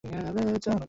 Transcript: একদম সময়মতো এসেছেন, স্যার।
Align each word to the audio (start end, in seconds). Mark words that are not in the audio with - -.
একদম 0.03 0.13
সময়মতো 0.25 0.49
এসেছেন, 0.51 0.59
স্যার। 0.65 0.79